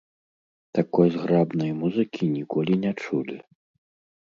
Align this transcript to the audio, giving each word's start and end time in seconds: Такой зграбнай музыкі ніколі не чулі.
Такой 0.77 1.07
зграбнай 1.17 1.71
музыкі 1.83 2.31
ніколі 2.39 2.81
не 2.87 2.91
чулі. 3.05 3.37